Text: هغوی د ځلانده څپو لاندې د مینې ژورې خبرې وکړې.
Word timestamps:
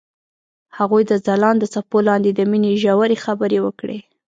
هغوی 0.77 1.03
د 1.07 1.13
ځلانده 1.25 1.67
څپو 1.73 1.97
لاندې 2.07 2.31
د 2.33 2.39
مینې 2.51 2.71
ژورې 2.83 3.17
خبرې 3.25 3.59
وکړې. 3.65 3.99